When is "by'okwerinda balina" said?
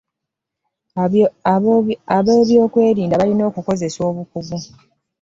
2.47-3.43